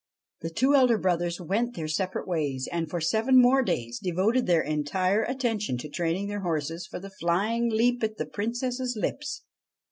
The 0.39 0.49
two 0.49 0.73
elder 0.73 0.97
brothers 0.97 1.39
went 1.39 1.75
their 1.75 1.87
separate 1.87 2.27
ways, 2.27 2.67
and 2.71 2.89
for 2.89 2.99
seven 2.99 3.39
more 3.39 3.61
days 3.61 3.99
devoted 4.01 4.47
their 4.47 4.63
entire 4.63 5.21
attention 5.21 5.77
to 5.77 5.89
training 5.89 6.25
their 6.27 6.39
horses 6.41 6.87
for 6.87 6.99
the 6.99 7.11
flying 7.11 7.69
leap 7.69 8.03
at 8.03 8.17
the 8.17 8.25
Princess's 8.25 8.97
lips. 8.99 9.43